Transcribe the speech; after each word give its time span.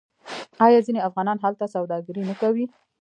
آیا 0.65 0.79
ځینې 0.85 0.99
افغانان 1.07 1.37
هلته 1.45 1.65
سوداګري 1.75 2.23
نه 2.29 2.35
کوي؟ 2.41 2.65